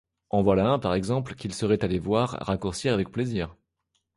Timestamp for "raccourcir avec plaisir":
2.41-3.55